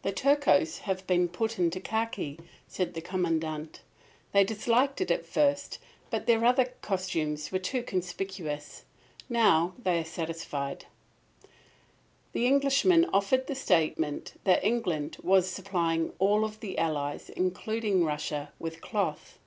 "The 0.00 0.12
Turcos 0.14 0.78
have 0.88 1.06
been 1.06 1.28
put 1.28 1.58
into 1.58 1.78
khaki," 1.78 2.38
said 2.66 2.94
the 2.94 3.02
Commandant. 3.02 3.82
"They 4.32 4.42
disliked 4.42 5.02
it 5.02 5.10
at 5.10 5.26
first; 5.26 5.76
but 6.08 6.24
their 6.24 6.42
other 6.42 6.72
costumes 6.80 7.52
were 7.52 7.58
too 7.58 7.82
conspicuous. 7.82 8.84
Now 9.28 9.74
they 9.78 9.98
are 10.00 10.04
satisfied." 10.06 10.86
The 12.32 12.46
Englishman 12.46 13.10
offered 13.12 13.46
the 13.46 13.54
statement 13.54 14.40
that 14.44 14.64
England 14.64 15.18
was 15.22 15.50
supplying 15.50 16.14
all 16.18 16.46
of 16.46 16.60
the 16.60 16.78
Allies, 16.78 17.28
including 17.28 18.06
Russia, 18.06 18.50
with 18.58 18.80
cloth. 18.80 19.38